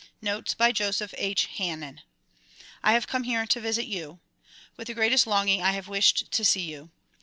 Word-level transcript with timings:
Notes 0.19 0.55
by 0.55 0.71
Joseph 0.71 1.13
H. 1.15 1.45
Hannen 1.59 1.99
I 2.81 2.93
HAVE 2.93 3.05
come 3.05 3.21
here 3.21 3.45
to 3.45 3.61
visit 3.61 3.85
you. 3.85 4.19
With 4.75 4.87
the 4.87 4.95
greatest 4.95 5.27
longing 5.27 5.61
I 5.61 5.73
have 5.73 5.87
wished 5.87 6.31
to 6.31 6.43
see 6.43 6.63
you. 6.63 6.89